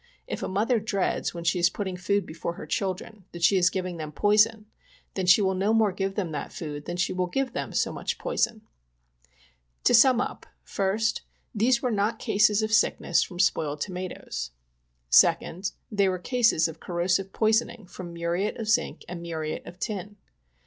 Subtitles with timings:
[0.25, 3.69] If a mother dreads when she is putting food before her children that she is
[3.69, 4.65] giving them poison,
[5.13, 7.93] then she will no more give them that food than she will give them so
[7.93, 8.63] much poison.
[9.83, 11.21] To sum up— 1st.
[11.53, 14.49] These were not cases of sickness from spoiled toma toes.
[15.11, 15.69] POISONING BY CANNED GOODS.
[15.69, 15.97] 73 2cl.
[15.99, 20.15] They were cases of corrosive poisoning from muriate of zinc and muriate of tin.